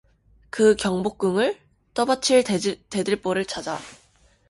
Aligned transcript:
그 0.49 0.75
경복궁을? 0.77 1.59
떠받칠 1.93 2.43
대들보를 2.89 3.45
찾아 3.45 3.77